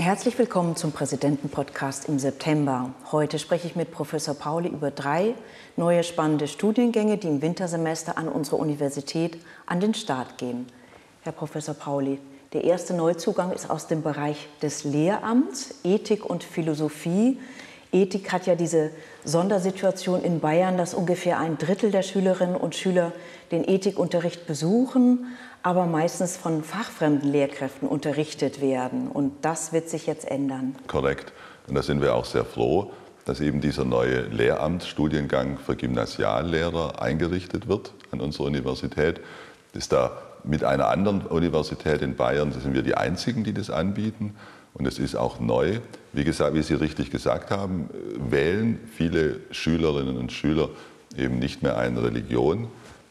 Herzlich 0.00 0.38
willkommen 0.38 0.76
zum 0.76 0.92
Präsidentenpodcast 0.92 2.08
im 2.08 2.18
September. 2.18 2.94
Heute 3.12 3.38
spreche 3.38 3.66
ich 3.66 3.76
mit 3.76 3.90
Professor 3.90 4.34
Pauli 4.34 4.70
über 4.70 4.90
drei 4.90 5.34
neue 5.76 6.04
spannende 6.04 6.48
Studiengänge, 6.48 7.18
die 7.18 7.26
im 7.26 7.42
Wintersemester 7.42 8.16
an 8.16 8.30
unserer 8.30 8.60
Universität 8.60 9.36
an 9.66 9.78
den 9.78 9.92
Start 9.92 10.38
gehen. 10.38 10.66
Herr 11.20 11.32
Professor 11.32 11.74
Pauli, 11.74 12.18
der 12.54 12.64
erste 12.64 12.94
Neuzugang 12.94 13.52
ist 13.52 13.68
aus 13.68 13.88
dem 13.88 14.02
Bereich 14.02 14.48
des 14.62 14.84
Lehramts, 14.84 15.74
Ethik 15.84 16.24
und 16.24 16.44
Philosophie. 16.44 17.38
Ethik 17.92 18.32
hat 18.32 18.46
ja 18.46 18.54
diese 18.54 18.90
Sondersituation 19.24 20.22
in 20.22 20.40
Bayern, 20.40 20.78
dass 20.78 20.94
ungefähr 20.94 21.38
ein 21.38 21.58
Drittel 21.58 21.90
der 21.90 22.02
Schülerinnen 22.02 22.56
und 22.56 22.74
Schüler 22.74 23.12
den 23.50 23.68
Ethikunterricht 23.68 24.46
besuchen, 24.46 25.26
aber 25.62 25.86
meistens 25.86 26.36
von 26.36 26.62
fachfremden 26.62 27.30
Lehrkräften 27.30 27.88
unterrichtet 27.88 28.60
werden. 28.60 29.08
Und 29.08 29.44
das 29.44 29.72
wird 29.72 29.88
sich 29.88 30.06
jetzt 30.06 30.30
ändern. 30.30 30.76
Korrekt. 30.86 31.32
Und 31.66 31.74
da 31.74 31.82
sind 31.82 32.00
wir 32.00 32.14
auch 32.14 32.24
sehr 32.24 32.44
froh, 32.44 32.92
dass 33.24 33.40
eben 33.40 33.60
dieser 33.60 33.84
neue 33.84 34.22
Lehramtsstudiengang 34.22 35.58
für 35.58 35.76
Gymnasiallehrer 35.76 37.02
eingerichtet 37.02 37.68
wird 37.68 37.92
an 38.10 38.20
unserer 38.20 38.46
Universität. 38.46 39.20
Ist 39.72 39.92
da 39.92 40.12
mit 40.44 40.64
einer 40.64 40.88
anderen 40.88 41.26
Universität 41.26 42.02
in 42.02 42.16
Bayern, 42.16 42.52
sind 42.52 42.72
wir 42.72 42.82
die 42.82 42.94
Einzigen, 42.94 43.44
die 43.44 43.52
das 43.52 43.68
anbieten. 43.68 44.36
Und 44.74 44.86
es 44.86 44.98
ist 44.98 45.16
auch 45.16 45.40
neu. 45.40 45.80
Wie 46.12 46.24
gesagt, 46.24 46.54
wie 46.54 46.62
Sie 46.62 46.74
richtig 46.74 47.10
gesagt 47.10 47.50
haben, 47.50 47.88
wählen 48.18 48.80
viele 48.96 49.40
Schülerinnen 49.50 50.16
und 50.16 50.32
Schüler 50.32 50.70
eben 51.16 51.38
nicht 51.38 51.62
mehr 51.62 51.76
eine 51.78 52.02
Religion, 52.02 52.68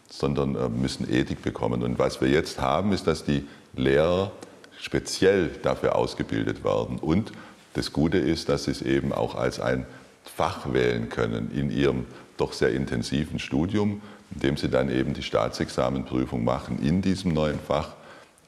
sondern 0.09 0.55
äh, 0.55 0.69
müssen 0.69 1.09
Ethik 1.11 1.41
bekommen. 1.41 1.83
Und 1.83 1.99
was 1.99 2.19
wir 2.21 2.29
jetzt 2.29 2.59
haben, 2.59 2.91
ist, 2.91 3.07
dass 3.07 3.23
die 3.23 3.47
Lehrer 3.75 4.31
speziell 4.79 5.49
dafür 5.61 5.95
ausgebildet 5.95 6.63
werden. 6.63 6.97
Und 6.97 7.31
das 7.73 7.93
Gute 7.93 8.17
ist, 8.17 8.49
dass 8.49 8.65
sie 8.65 8.71
es 8.71 8.81
eben 8.81 9.13
auch 9.13 9.35
als 9.35 9.59
ein 9.59 9.85
Fach 10.23 10.73
wählen 10.73 11.09
können 11.09 11.51
in 11.51 11.69
ihrem 11.69 12.05
doch 12.37 12.53
sehr 12.53 12.71
intensiven 12.71 13.39
Studium, 13.39 14.01
indem 14.33 14.57
sie 14.57 14.69
dann 14.69 14.89
eben 14.89 15.13
die 15.13 15.23
Staatsexamenprüfung 15.23 16.43
machen 16.43 16.79
in 16.81 17.01
diesem 17.01 17.33
neuen 17.33 17.59
Fach 17.59 17.93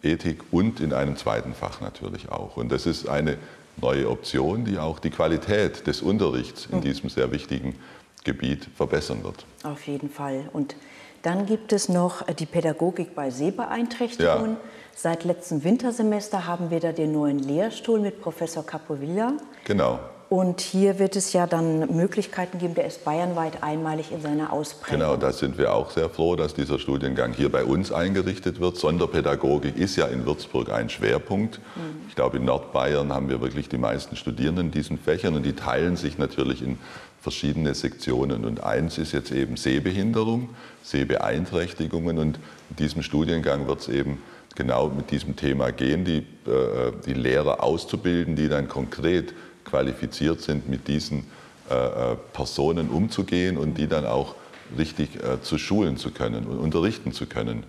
Ethik 0.03 0.41
und 0.51 0.79
in 0.79 0.93
einem 0.93 1.15
zweiten 1.17 1.53
Fach 1.53 1.81
natürlich 1.81 2.31
auch. 2.31 2.57
Und 2.57 2.71
das 2.71 2.85
ist 2.85 3.07
eine 3.07 3.37
neue 3.77 4.09
Option, 4.09 4.65
die 4.65 4.77
auch 4.77 4.99
die 4.99 5.09
Qualität 5.09 5.87
des 5.87 6.01
Unterrichts 6.01 6.65
in 6.65 6.77
hm. 6.77 6.81
diesem 6.81 7.09
sehr 7.09 7.31
wichtigen 7.31 7.75
Gebiet 8.23 8.67
verbessern 8.75 9.23
wird. 9.23 9.45
Auf 9.63 9.87
jeden 9.87 10.09
Fall. 10.09 10.49
Und 10.53 10.75
dann 11.23 11.45
gibt 11.45 11.71
es 11.73 11.89
noch 11.89 12.25
die 12.27 12.45
Pädagogik 12.45 13.13
bei 13.13 13.29
Sehbeeinträchtigungen. 13.29 14.51
Ja. 14.51 14.57
Seit 14.95 15.23
letztem 15.23 15.63
Wintersemester 15.63 16.47
haben 16.47 16.71
wir 16.71 16.79
da 16.79 16.91
den 16.91 17.11
neuen 17.11 17.39
Lehrstuhl 17.39 17.99
mit 17.99 18.21
Professor 18.21 18.65
Capovilla. 18.65 19.33
Genau. 19.65 19.99
Und 20.31 20.61
hier 20.61 20.97
wird 20.97 21.17
es 21.17 21.33
ja 21.33 21.45
dann 21.45 21.93
Möglichkeiten 21.93 22.57
geben, 22.57 22.73
der 22.73 22.85
ist 22.85 23.03
bayernweit 23.03 23.63
einmalig 23.63 24.13
in 24.13 24.21
seiner 24.21 24.53
Ausprägung. 24.53 25.01
Genau, 25.01 25.17
da 25.17 25.33
sind 25.33 25.57
wir 25.57 25.73
auch 25.73 25.91
sehr 25.91 26.09
froh, 26.09 26.37
dass 26.37 26.53
dieser 26.53 26.79
Studiengang 26.79 27.33
hier 27.33 27.51
bei 27.51 27.65
uns 27.65 27.91
eingerichtet 27.91 28.61
wird. 28.61 28.77
Sonderpädagogik 28.77 29.75
ist 29.75 29.97
ja 29.97 30.05
in 30.05 30.25
Würzburg 30.25 30.71
ein 30.71 30.87
Schwerpunkt. 30.87 31.59
Mhm. 31.75 32.05
Ich 32.07 32.15
glaube, 32.15 32.37
in 32.37 32.45
Nordbayern 32.45 33.11
haben 33.11 33.27
wir 33.27 33.41
wirklich 33.41 33.67
die 33.67 33.77
meisten 33.77 34.15
Studierenden 34.15 34.67
in 34.67 34.71
diesen 34.71 34.97
Fächern 34.97 35.35
und 35.35 35.45
die 35.45 35.51
teilen 35.51 35.97
sich 35.97 36.17
natürlich 36.17 36.61
in 36.61 36.77
verschiedene 37.19 37.75
Sektionen. 37.75 38.45
Und 38.45 38.63
eins 38.63 38.97
ist 38.99 39.11
jetzt 39.11 39.33
eben 39.33 39.57
Sehbehinderung, 39.57 40.51
Sehbeeinträchtigungen. 40.81 42.17
Und 42.17 42.39
in 42.69 42.75
diesem 42.77 43.03
Studiengang 43.03 43.67
wird 43.67 43.81
es 43.81 43.89
eben 43.89 44.19
genau 44.55 44.87
mit 44.87 45.11
diesem 45.11 45.35
Thema 45.35 45.73
gehen, 45.73 46.05
die, 46.05 46.19
äh, 46.49 46.93
die 47.05 47.15
Lehrer 47.15 47.61
auszubilden, 47.61 48.37
die 48.37 48.47
dann 48.47 48.69
konkret 48.69 49.33
qualifiziert 49.65 50.41
sind, 50.41 50.69
mit 50.69 50.87
diesen 50.87 51.25
äh, 51.69 51.73
äh, 52.13 52.15
Personen 52.33 52.89
umzugehen 52.89 53.57
und 53.57 53.77
die 53.77 53.87
dann 53.87 54.05
auch 54.05 54.35
richtig 54.77 55.15
äh, 55.23 55.41
zu 55.41 55.57
schulen 55.57 55.97
zu 55.97 56.11
können 56.11 56.45
und 56.45 56.57
unterrichten 56.59 57.13
zu 57.13 57.25
können. 57.25 57.63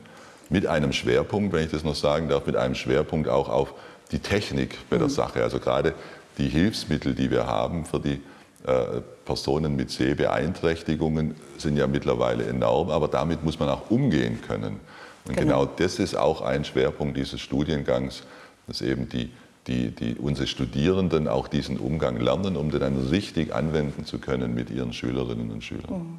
Mit 0.49 0.67
einem 0.67 0.93
Schwerpunkt, 0.93 1.53
wenn 1.53 1.65
ich 1.65 1.71
das 1.71 1.85
noch 1.85 1.95
sagen 1.95 2.29
darf, 2.29 2.47
mit 2.47 2.57
einem 2.57 2.75
Schwerpunkt 2.75 3.29
auch 3.29 3.49
auf 3.49 3.75
die 4.11 4.19
Technik 4.19 4.77
bei 4.91 4.99
der 4.99 5.09
mhm. 5.09 5.13
Sache. 5.13 5.43
Also 5.43 5.59
gerade 5.59 5.95
die 6.39 6.49
Hilfsmittel, 6.49 7.15
die 7.15 7.31
wir 7.31 7.47
haben 7.47 7.85
für 7.85 8.01
die 8.01 8.21
äh, 8.67 9.01
Personen 9.25 9.77
mit 9.77 9.91
Sehbeeinträchtigungen, 9.91 11.35
sind 11.59 11.77
ja 11.77 11.87
mittlerweile 11.87 12.45
enorm, 12.47 12.91
aber 12.91 13.09
damit 13.09 13.45
muss 13.45 13.59
man 13.59 13.69
auch 13.69 13.91
umgehen 13.91 14.41
können. 14.47 14.81
Und 15.27 15.37
genau, 15.37 15.61
genau 15.61 15.73
das 15.77 15.99
ist 15.99 16.17
auch 16.17 16.43
ein 16.43 16.65
Schwerpunkt 16.65 17.17
dieses 17.17 17.41
Studiengangs, 17.41 18.25
dass 18.67 18.83
eben 18.83 19.09
die 19.09 19.31
die, 19.67 19.91
die 19.91 20.15
unsere 20.17 20.47
Studierenden 20.47 21.29
auch 21.29 21.49
diesen 21.49 21.79
Umgang 21.79 22.19
lernen, 22.19 22.57
um 22.57 22.71
den 22.71 22.81
dann 22.81 23.09
richtig 23.09 23.55
anwenden 23.55 24.05
zu 24.05 24.19
können 24.19 24.55
mit 24.55 24.71
ihren 24.71 24.93
Schülerinnen 24.93 25.51
und 25.51 25.63
Schülern. 25.63 25.91
Mhm. 25.91 26.19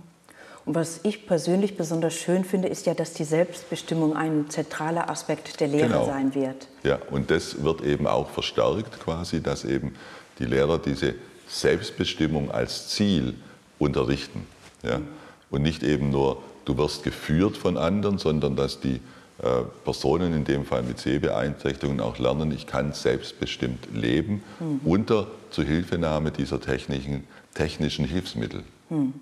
Und 0.66 0.76
was 0.76 1.02
ich 1.04 1.28
persönlich 1.28 1.76
besonders 1.76 2.14
schön 2.14 2.46
finde, 2.46 2.70
ist 2.70 2.86
ja, 2.86 2.94
dass 2.94 3.14
die 3.14 3.26
Selbstbestimmung 3.26 4.16
ein 4.16 4.50
zentraler 4.50 5.10
Aspekt 5.10 5.60
der 5.60 5.68
Lehre 5.68 5.88
genau. 5.88 6.06
sein 6.06 6.34
wird. 6.36 6.68
Ja, 6.84 7.00
und 7.12 7.32
das 7.32 7.64
wird 7.64 7.82
eben 7.82 8.08
auch 8.08 8.30
verstärkt 8.30 9.00
quasi, 9.02 9.42
dass 9.42 9.66
eben 9.66 9.96
die 10.40 10.46
Lehrer 10.46 10.80
diese 10.80 11.16
Selbstbestimmung 11.50 12.50
als 12.50 12.88
Ziel 12.90 13.36
unterrichten. 13.78 14.48
Ja? 14.84 15.02
Und 15.50 15.64
nicht 15.64 15.84
eben 15.84 16.10
nur, 16.10 16.42
du 16.64 16.78
wirst 16.78 17.04
geführt 17.04 17.58
von 17.58 17.78
anderen, 17.78 18.18
sondern 18.18 18.56
dass 18.56 18.80
die 18.80 19.02
Personen, 19.84 20.34
in 20.34 20.46
dem 20.46 20.66
Fall 20.66 20.84
mit 20.84 21.00
Sehbeeinträchtigungen, 21.00 22.00
auch 22.02 22.20
lernen, 22.20 22.52
ich 22.52 22.68
kann 22.68 22.94
selbstbestimmt 22.94 23.88
leben 23.94 24.44
mhm. 24.60 24.82
unter 24.86 25.28
Zuhilfenahme 25.50 26.32
dieser 26.32 26.62
technischen, 26.62 27.28
technischen 27.54 28.06
Hilfsmittel. 28.06 28.64
Mhm. 28.90 29.14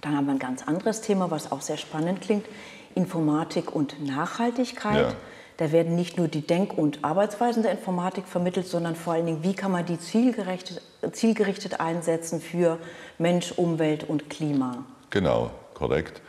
Dann 0.00 0.16
haben 0.16 0.26
wir 0.26 0.32
ein 0.32 0.38
ganz 0.38 0.66
anderes 0.66 1.00
Thema, 1.00 1.30
was 1.30 1.52
auch 1.52 1.60
sehr 1.60 1.76
spannend 1.76 2.20
klingt, 2.20 2.46
Informatik 2.94 3.74
und 3.74 4.04
Nachhaltigkeit. 4.04 5.12
Ja. 5.12 5.14
Da 5.58 5.70
werden 5.70 5.94
nicht 5.94 6.16
nur 6.16 6.28
die 6.28 6.44
Denk- 6.44 6.76
und 6.76 7.04
Arbeitsweisen 7.04 7.62
der 7.62 7.72
Informatik 7.72 8.26
vermittelt, 8.26 8.66
sondern 8.66 8.96
vor 8.96 9.12
allen 9.12 9.26
Dingen, 9.26 9.44
wie 9.44 9.54
kann 9.54 9.70
man 9.70 9.86
die 9.86 9.98
zielgerichtet, 9.98 10.82
zielgerichtet 11.12 11.78
einsetzen 11.78 12.40
für 12.40 12.78
Mensch, 13.18 13.52
Umwelt 13.52 14.02
und 14.08 14.28
Klima. 14.30 14.84
Genau, 15.10 15.50
korrekt. 15.74 16.20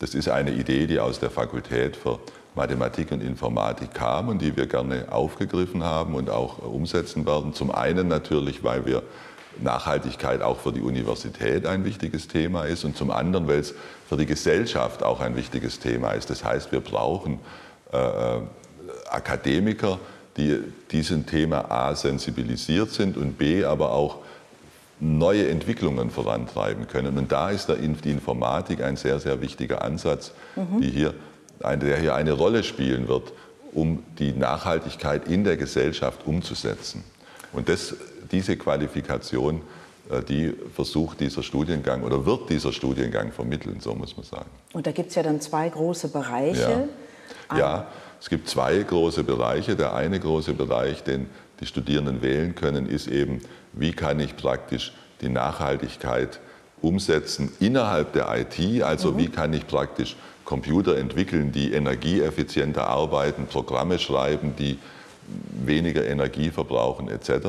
Das 0.00 0.14
ist 0.14 0.28
eine 0.28 0.50
Idee, 0.50 0.86
die 0.86 0.98
aus 0.98 1.20
der 1.20 1.30
Fakultät 1.30 1.94
für 1.94 2.18
Mathematik 2.54 3.12
und 3.12 3.22
Informatik 3.22 3.94
kam 3.94 4.28
und 4.28 4.42
die 4.42 4.56
wir 4.56 4.66
gerne 4.66 5.06
aufgegriffen 5.10 5.84
haben 5.84 6.14
und 6.14 6.30
auch 6.30 6.58
umsetzen 6.58 7.26
werden. 7.26 7.54
Zum 7.54 7.70
einen 7.70 8.08
natürlich, 8.08 8.64
weil 8.64 8.86
wir 8.86 9.02
Nachhaltigkeit 9.60 10.42
auch 10.42 10.58
für 10.58 10.72
die 10.72 10.80
Universität 10.80 11.66
ein 11.66 11.84
wichtiges 11.84 12.28
Thema 12.28 12.64
ist 12.64 12.84
und 12.84 12.96
zum 12.96 13.10
anderen, 13.10 13.46
weil 13.48 13.58
es 13.58 13.74
für 14.08 14.16
die 14.16 14.26
Gesellschaft 14.26 15.02
auch 15.02 15.20
ein 15.20 15.36
wichtiges 15.36 15.78
Thema 15.78 16.12
ist. 16.12 16.30
Das 16.30 16.44
heißt, 16.44 16.72
wir 16.72 16.80
brauchen 16.80 17.38
äh, 17.92 17.96
äh 17.96 18.40
Akademiker, 19.08 19.98
die 20.36 20.60
diesem 20.90 21.26
Thema 21.26 21.70
A 21.70 21.94
sensibilisiert 21.94 22.90
sind 22.90 23.16
und 23.16 23.38
B 23.38 23.64
aber 23.64 23.92
auch 23.92 24.18
neue 25.00 25.48
Entwicklungen 25.48 26.10
vorantreiben 26.10 26.86
können. 26.86 27.18
Und 27.18 27.32
da 27.32 27.50
ist 27.50 27.68
die 27.68 28.10
Informatik 28.10 28.82
ein 28.82 28.96
sehr, 28.96 29.18
sehr 29.18 29.40
wichtiger 29.40 29.82
Ansatz, 29.82 30.32
mhm. 30.56 30.80
die 30.80 30.90
hier 30.90 31.14
der 31.60 31.98
hier 31.98 32.14
eine 32.14 32.32
Rolle 32.32 32.62
spielen 32.62 33.08
wird, 33.08 33.32
um 33.72 34.02
die 34.18 34.32
Nachhaltigkeit 34.32 35.28
in 35.28 35.44
der 35.44 35.56
Gesellschaft 35.56 36.26
umzusetzen. 36.26 37.04
Und 37.52 37.68
das, 37.68 37.94
diese 38.30 38.56
Qualifikation, 38.56 39.62
äh, 40.10 40.22
die 40.22 40.54
versucht 40.74 41.20
dieser 41.20 41.42
Studiengang 41.42 42.02
oder 42.02 42.24
wird 42.26 42.50
dieser 42.50 42.72
Studiengang 42.72 43.32
vermitteln, 43.32 43.80
so 43.80 43.94
muss 43.94 44.16
man 44.16 44.24
sagen. 44.24 44.50
Und 44.72 44.86
da 44.86 44.92
gibt 44.92 45.10
es 45.10 45.14
ja 45.14 45.22
dann 45.22 45.40
zwei 45.40 45.68
große 45.68 46.08
Bereiche. 46.08 46.88
Ja. 47.50 47.58
ja, 47.58 47.86
es 48.20 48.28
gibt 48.28 48.48
zwei 48.48 48.78
große 48.78 49.24
Bereiche. 49.24 49.76
Der 49.76 49.94
eine 49.94 50.18
große 50.18 50.54
Bereich, 50.54 51.02
den 51.02 51.26
die 51.60 51.66
Studierenden 51.66 52.22
wählen 52.22 52.54
können, 52.54 52.88
ist 52.88 53.06
eben, 53.06 53.40
wie 53.72 53.92
kann 53.92 54.18
ich 54.20 54.36
praktisch 54.36 54.92
die 55.20 55.28
Nachhaltigkeit 55.28 56.40
umsetzen 56.80 57.52
innerhalb 57.60 58.14
der 58.14 58.28
IT, 58.34 58.82
also 58.82 59.12
mhm. 59.12 59.18
wie 59.18 59.28
kann 59.28 59.52
ich 59.52 59.66
praktisch 59.66 60.16
Computer 60.50 60.98
entwickeln, 60.98 61.52
die 61.52 61.72
energieeffizienter 61.72 62.88
arbeiten, 62.88 63.46
Programme 63.46 64.00
schreiben, 64.00 64.56
die 64.58 64.78
weniger 65.64 66.04
Energie 66.04 66.50
verbrauchen 66.50 67.08
etc. 67.08 67.46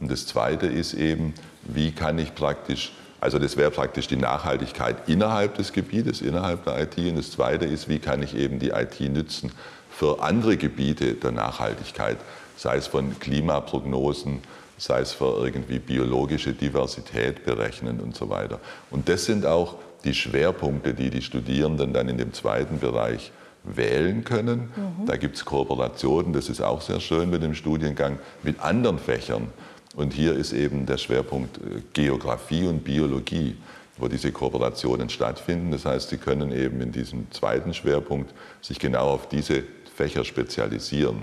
Und 0.00 0.10
das 0.10 0.26
Zweite 0.26 0.66
ist 0.66 0.94
eben, 0.94 1.34
wie 1.62 1.90
kann 1.90 2.18
ich 2.18 2.34
praktisch, 2.34 2.92
also 3.20 3.38
das 3.38 3.58
wäre 3.58 3.70
praktisch 3.70 4.08
die 4.08 4.16
Nachhaltigkeit 4.16 5.10
innerhalb 5.10 5.56
des 5.56 5.74
Gebietes, 5.74 6.22
innerhalb 6.22 6.64
der 6.64 6.80
IT. 6.80 6.96
Und 6.96 7.18
das 7.18 7.32
Zweite 7.32 7.66
ist, 7.66 7.90
wie 7.90 7.98
kann 7.98 8.22
ich 8.22 8.34
eben 8.34 8.58
die 8.58 8.70
IT 8.70 8.98
nützen 9.00 9.52
für 9.90 10.22
andere 10.22 10.56
Gebiete 10.56 11.12
der 11.12 11.32
Nachhaltigkeit, 11.32 12.16
sei 12.56 12.76
es 12.76 12.86
von 12.86 13.18
Klimaprognosen, 13.20 14.40
sei 14.78 15.00
es 15.00 15.12
für 15.12 15.44
irgendwie 15.44 15.78
biologische 15.78 16.54
Diversität 16.54 17.44
berechnen 17.44 18.00
und 18.00 18.16
so 18.16 18.30
weiter. 18.30 18.58
Und 18.90 19.10
das 19.10 19.26
sind 19.26 19.44
auch 19.44 19.74
die 20.04 20.14
Schwerpunkte, 20.14 20.94
die 20.94 21.10
die 21.10 21.22
Studierenden 21.22 21.92
dann 21.92 22.08
in 22.08 22.18
dem 22.18 22.32
zweiten 22.32 22.78
Bereich 22.78 23.32
wählen 23.64 24.24
können. 24.24 24.70
Mhm. 24.74 25.06
Da 25.06 25.16
gibt 25.16 25.36
es 25.36 25.44
Kooperationen, 25.44 26.32
das 26.32 26.48
ist 26.48 26.60
auch 26.60 26.80
sehr 26.80 27.00
schön 27.00 27.30
mit 27.30 27.42
dem 27.42 27.54
Studiengang, 27.54 28.18
mit 28.42 28.60
anderen 28.60 28.98
Fächern. 28.98 29.48
Und 29.94 30.12
hier 30.12 30.34
ist 30.34 30.52
eben 30.52 30.86
der 30.86 30.96
Schwerpunkt 30.98 31.58
äh, 31.58 31.82
Geografie 31.92 32.66
und 32.66 32.82
Biologie, 32.82 33.56
wo 33.98 34.08
diese 34.08 34.32
Kooperationen 34.32 35.10
stattfinden. 35.10 35.70
Das 35.70 35.84
heißt, 35.84 36.10
Sie 36.10 36.16
können 36.16 36.50
eben 36.50 36.80
in 36.80 36.92
diesem 36.92 37.30
zweiten 37.30 37.74
Schwerpunkt 37.74 38.32
sich 38.60 38.78
genau 38.78 39.10
auf 39.10 39.28
diese 39.28 39.62
Fächer 39.94 40.24
spezialisieren, 40.24 41.22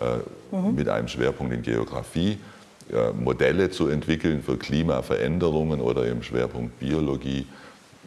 äh, 0.00 0.54
mhm. 0.54 0.74
mit 0.74 0.88
einem 0.88 1.08
Schwerpunkt 1.08 1.52
in 1.52 1.62
Geografie. 1.62 2.38
Äh, 2.92 3.12
Modelle 3.12 3.70
zu 3.70 3.88
entwickeln 3.88 4.42
für 4.42 4.58
Klimaveränderungen 4.58 5.80
oder 5.80 6.06
im 6.06 6.22
Schwerpunkt 6.22 6.78
Biologie, 6.78 7.46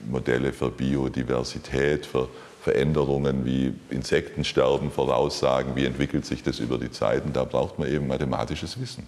Modelle 0.10 0.54
für 0.54 0.70
Biodiversität, 0.70 2.06
für 2.06 2.28
Veränderungen 2.62 3.46
wie 3.46 3.74
Insektensterben 3.90 4.92
voraussagen, 4.92 5.76
wie 5.76 5.86
entwickelt 5.86 6.26
sich 6.26 6.42
das 6.42 6.60
über 6.60 6.78
die 6.78 6.90
Zeiten, 6.90 7.32
da 7.32 7.44
braucht 7.44 7.78
man 7.78 7.88
eben 7.88 8.08
mathematisches 8.08 8.80
Wissen. 8.82 9.06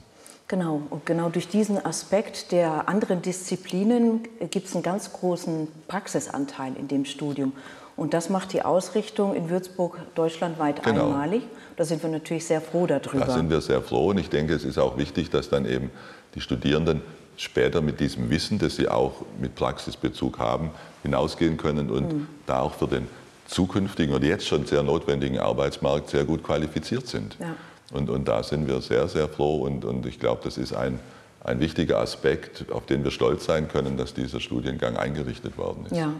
Genau, 0.47 0.83
und 0.89 1.05
genau 1.05 1.29
durch 1.29 1.49
diesen 1.49 1.83
Aspekt 1.83 2.51
der 2.51 2.87
anderen 2.87 3.21
Disziplinen 3.21 4.21
gibt 4.51 4.67
es 4.67 4.75
einen 4.75 4.83
ganz 4.83 5.11
großen 5.11 5.67
Praxisanteil 5.87 6.73
in 6.77 6.87
dem 6.87 7.03
Studium. 7.03 7.51
Und 7.97 8.13
das 8.13 8.29
macht 8.29 8.53
die 8.53 8.61
Ausrichtung 8.61 9.35
in 9.35 9.49
Würzburg 9.49 9.97
deutschlandweit 10.13 10.83
genau. 10.83 11.07
einmalig. 11.07 11.41
Da 11.75 11.83
sind 11.83 12.01
wir 12.03 12.09
natürlich 12.09 12.45
sehr 12.45 12.61
froh 12.61 12.85
darüber. 12.85 13.25
Da 13.25 13.33
sind 13.33 13.49
wir 13.49 13.59
sehr 13.59 13.81
froh 13.81 14.09
und 14.11 14.19
ich 14.19 14.29
denke, 14.29 14.53
es 14.53 14.63
ist 14.63 14.77
auch 14.77 14.97
wichtig, 14.97 15.31
dass 15.31 15.49
dann 15.49 15.65
eben 15.65 15.89
die 16.35 16.41
Studierenden 16.41 17.01
später 17.37 17.81
mit 17.81 17.99
diesem 17.99 18.29
Wissen, 18.29 18.59
das 18.59 18.75
sie 18.75 18.89
auch 18.89 19.13
mit 19.39 19.55
Praxisbezug 19.55 20.39
haben, 20.39 20.71
hinausgehen 21.03 21.57
können 21.57 21.89
und 21.89 22.13
mhm. 22.13 22.27
da 22.45 22.61
auch 22.61 22.73
für 22.73 22.87
den 22.87 23.07
zukünftigen 23.45 24.13
und 24.13 24.23
jetzt 24.23 24.45
schon 24.45 24.65
sehr 24.65 24.83
notwendigen 24.83 25.39
Arbeitsmarkt 25.39 26.09
sehr 26.09 26.25
gut 26.25 26.43
qualifiziert 26.43 27.07
sind. 27.07 27.37
Ja. 27.39 27.55
Und, 27.93 28.09
und 28.09 28.27
da 28.27 28.43
sind 28.43 28.67
wir 28.67 28.81
sehr, 28.81 29.07
sehr 29.07 29.29
froh 29.29 29.61
und, 29.61 29.85
und 29.85 30.05
ich 30.05 30.19
glaube, 30.19 30.41
das 30.43 30.57
ist 30.57 30.73
ein, 30.73 30.99
ein 31.43 31.61
wichtiger 31.61 31.99
Aspekt, 31.99 32.65
auf 32.71 32.85
den 32.85 33.03
wir 33.05 33.11
stolz 33.11 33.45
sein 33.45 33.69
können, 33.69 33.95
dass 33.95 34.13
dieser 34.13 34.41
Studiengang 34.41 34.97
eingerichtet 34.97 35.57
worden 35.57 35.85
ist. 35.85 35.95
Ja, 35.95 36.11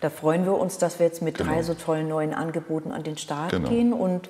da 0.00 0.10
freuen 0.10 0.44
wir 0.44 0.58
uns, 0.58 0.76
dass 0.76 0.98
wir 0.98 1.06
jetzt 1.06 1.22
mit 1.22 1.38
genau. 1.38 1.52
drei 1.52 1.62
so 1.62 1.72
tollen 1.72 2.08
neuen 2.08 2.34
Angeboten 2.34 2.92
an 2.92 3.02
den 3.02 3.16
Start 3.16 3.52
genau. 3.52 3.70
gehen 3.70 3.92
und 3.94 4.28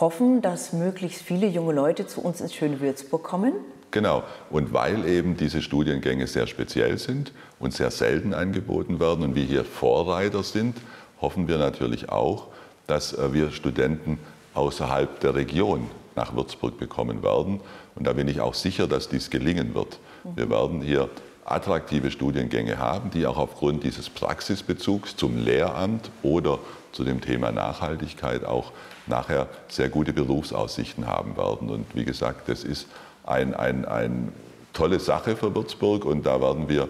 hoffen, 0.00 0.40
dass 0.40 0.72
möglichst 0.72 1.20
viele 1.20 1.46
junge 1.46 1.74
Leute 1.74 2.06
zu 2.06 2.22
uns 2.22 2.40
ins 2.40 2.54
schöne 2.54 2.80
Würzburg 2.80 3.22
kommen. 3.22 3.52
Genau. 3.92 4.24
Und 4.50 4.72
weil 4.72 5.06
eben 5.06 5.36
diese 5.36 5.62
Studiengänge 5.62 6.26
sehr 6.26 6.46
speziell 6.48 6.98
sind 6.98 7.30
und 7.60 7.72
sehr 7.72 7.90
selten 7.90 8.34
angeboten 8.34 8.98
werden 8.98 9.22
und 9.22 9.34
wir 9.36 9.44
hier 9.44 9.64
Vorreiter 9.64 10.42
sind, 10.42 10.76
hoffen 11.20 11.46
wir 11.46 11.58
natürlich 11.58 12.08
auch, 12.08 12.48
dass 12.88 13.12
äh, 13.12 13.32
wir 13.32 13.52
Studenten 13.52 14.18
außerhalb 14.54 15.20
der 15.20 15.34
Region 15.34 15.88
nach 16.16 16.34
Würzburg 16.34 16.78
bekommen 16.78 17.22
werden. 17.22 17.60
Und 17.94 18.06
da 18.06 18.12
bin 18.12 18.28
ich 18.28 18.40
auch 18.40 18.54
sicher, 18.54 18.86
dass 18.86 19.08
dies 19.08 19.30
gelingen 19.30 19.74
wird. 19.74 19.98
Wir 20.36 20.50
werden 20.50 20.82
hier 20.82 21.08
attraktive 21.44 22.10
Studiengänge 22.10 22.78
haben, 22.78 23.10
die 23.10 23.26
auch 23.26 23.36
aufgrund 23.36 23.84
dieses 23.84 24.08
Praxisbezugs 24.08 25.16
zum 25.16 25.36
Lehramt 25.36 26.10
oder 26.22 26.58
zu 26.92 27.04
dem 27.04 27.20
Thema 27.20 27.50
Nachhaltigkeit 27.50 28.44
auch 28.44 28.72
nachher 29.06 29.48
sehr 29.68 29.88
gute 29.88 30.12
Berufsaussichten 30.12 31.06
haben 31.06 31.36
werden. 31.36 31.70
Und 31.70 31.86
wie 31.94 32.04
gesagt, 32.04 32.48
das 32.48 32.62
ist 32.62 32.86
eine 33.24 33.58
ein, 33.58 33.84
ein 33.84 34.32
tolle 34.72 35.00
Sache 35.00 35.36
für 35.36 35.54
Würzburg 35.54 36.04
und 36.04 36.24
da 36.24 36.40
werden 36.40 36.68
wir 36.68 36.88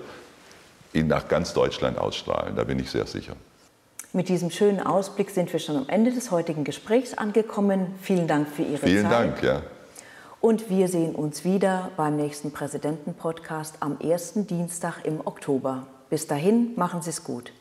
ihn 0.92 1.08
nach 1.08 1.28
ganz 1.28 1.52
Deutschland 1.52 1.98
ausstrahlen. 1.98 2.56
Da 2.56 2.64
bin 2.64 2.78
ich 2.78 2.90
sehr 2.90 3.06
sicher. 3.06 3.34
Mit 4.12 4.28
diesem 4.28 4.50
schönen 4.50 4.80
Ausblick 4.80 5.30
sind 5.30 5.50
wir 5.52 5.58
schon 5.58 5.76
am 5.76 5.88
Ende 5.88 6.12
des 6.12 6.30
heutigen 6.30 6.64
Gesprächs 6.64 7.14
angekommen. 7.14 7.94
Vielen 8.02 8.28
Dank 8.28 8.48
für 8.48 8.62
Ihre 8.62 8.86
Vielen 8.86 9.08
Zeit. 9.08 9.22
Vielen 9.22 9.32
Dank, 9.32 9.42
ja. 9.42 9.62
Und 10.40 10.68
wir 10.68 10.88
sehen 10.88 11.14
uns 11.14 11.44
wieder 11.44 11.90
beim 11.96 12.16
nächsten 12.16 12.50
Präsidenten-Podcast 12.50 13.76
am 13.80 13.98
ersten 14.00 14.46
Dienstag 14.46 15.04
im 15.04 15.20
Oktober. 15.24 15.86
Bis 16.10 16.26
dahin, 16.26 16.72
machen 16.76 17.00
Sie 17.00 17.10
es 17.10 17.24
gut. 17.24 17.52